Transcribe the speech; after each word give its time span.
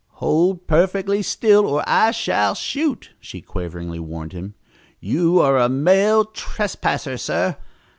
"Hold 0.13 0.65
perfectly 0.65 1.21
still 1.21 1.67
or 1.67 1.83
I 1.85 2.09
shall 2.09 2.55
shoot," 2.55 3.11
she 3.19 3.39
quaveringly 3.39 3.99
warned 3.99 4.33
him. 4.33 4.55
"You 4.99 5.39
are 5.39 5.57
a 5.59 5.69
male 5.69 6.25
trespasser, 6.25 7.17
sir!" 7.19 7.55